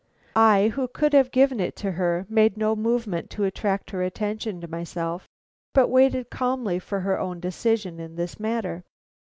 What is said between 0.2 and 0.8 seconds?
I,